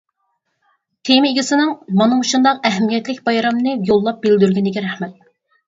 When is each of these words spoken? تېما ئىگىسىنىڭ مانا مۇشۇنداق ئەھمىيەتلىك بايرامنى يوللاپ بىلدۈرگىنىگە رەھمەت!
تېما 1.09 1.29
ئىگىسىنىڭ 1.31 1.75
مانا 1.99 2.17
مۇشۇنداق 2.23 2.65
ئەھمىيەتلىك 2.71 3.23
بايرامنى 3.29 3.77
يوللاپ 3.93 4.21
بىلدۈرگىنىگە 4.27 4.87
رەھمەت! 4.91 5.17